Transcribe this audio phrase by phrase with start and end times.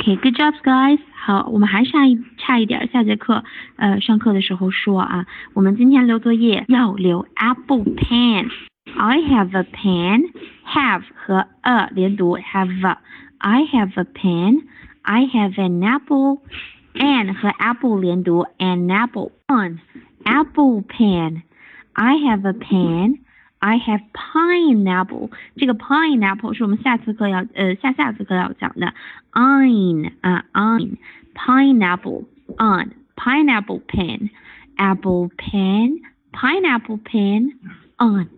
[0.00, 0.98] OK，good jobs guys。
[1.14, 3.42] 好，我们还差一差一点，下节课
[3.76, 5.26] 呃上课的时候说啊。
[5.54, 17.34] 我们今天留作业要留 apple pen。I have a pen。have 和 a 连读 have。I have a pen。I have an apple。an
[17.34, 19.80] 和 apple 连读 an apple。on
[20.24, 23.18] apple pen。I have a pen。
[23.60, 28.92] I have pineapple，这个 pineapple 是我们下次课要呃下下次课要讲的。
[29.32, 30.96] ein 啊 ein
[31.34, 32.24] pineapple
[32.58, 34.30] on pineapple pen
[34.76, 36.00] apple pen
[36.32, 37.52] pineapple pen
[37.98, 38.28] on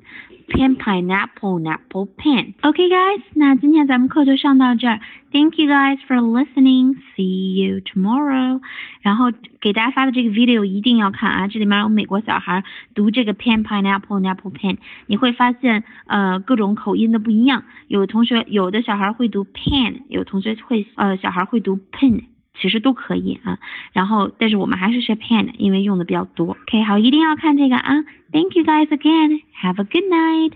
[0.53, 2.55] pen pineapple apple pen.
[2.63, 5.01] Okay, guys，那今天咱们课就上到这儿。
[5.31, 6.97] Thank you guys for listening.
[7.17, 8.61] See you tomorrow.
[9.03, 17.65] 然后给大家发的这个 video 一定要看啊，这里面有美国小孩读这个 pen pineapple apple pen，你会发现呃各种口音的不一样。
[17.87, 22.25] 有同学有的小孩会读 pen，有同学会呃小孩会读 pen。
[22.61, 23.61] 其实都可以啊，
[23.93, 26.57] 然后但是我们还是学 pen，因为用的比较多。
[26.67, 28.05] OK，好，一定要看这个啊。
[28.34, 29.40] Thank you guys again.
[29.62, 30.50] Have a good night.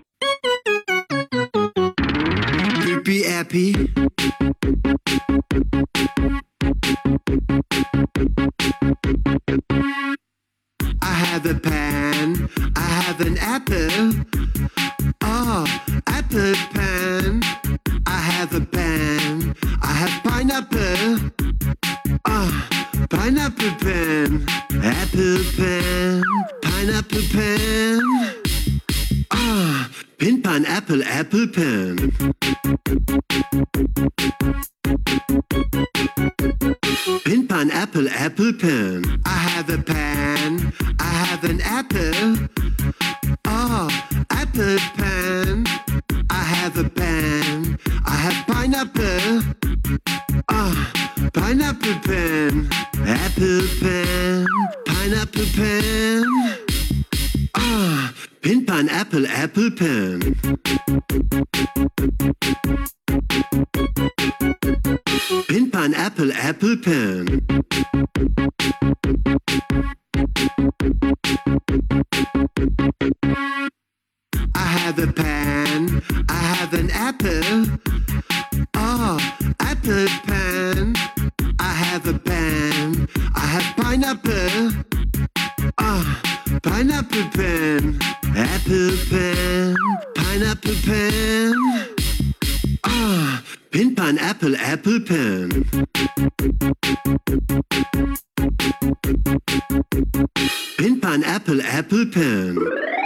[3.04, 3.72] Be happy.
[11.00, 12.50] I have a pen.
[12.74, 14.24] I have an apple.
[15.22, 15.64] Oh,
[16.08, 17.42] apple pen.
[18.06, 19.54] I have a pen.
[19.82, 21.30] I have pineapple.
[22.24, 22.68] Ah,
[23.08, 24.44] pineapple pen.
[24.82, 26.57] Apple pen.
[26.78, 28.00] Pineapple.
[29.32, 31.96] Ah, pin pineapple apple pen.
[37.24, 39.20] Pin pineapple apple pen.
[39.26, 40.72] I have a pen.
[41.00, 42.46] I have an apple.
[43.44, 43.88] Oh,
[44.30, 45.66] apple pen.
[46.30, 47.76] I have a pen.
[48.06, 49.42] I have pineapple.
[50.48, 50.92] Ah,
[51.32, 52.70] pineapple pen.
[53.04, 54.46] Apple pen.
[54.86, 56.67] Pineapple pen.
[58.48, 60.20] Pin pineapple apple pan.
[65.48, 67.44] Pin pineapple apple pan.
[74.54, 77.66] I have a pan, I have an apple.
[78.76, 79.18] Oh,
[79.60, 80.94] apple pan.
[81.60, 84.72] I have a pan, I have pineapple.
[85.76, 86.22] Ah,
[86.62, 88.17] pineapple pen.
[88.36, 89.74] Apple pen.
[90.14, 91.54] Pineapple pen.
[92.84, 95.48] Ah, pin pineapple apple pen.
[100.76, 102.97] Pin pineapple apple pen.